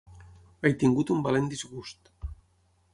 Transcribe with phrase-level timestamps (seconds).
[0.67, 2.15] He tingut un valent disgust.